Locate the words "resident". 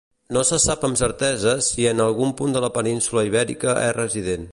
4.03-4.49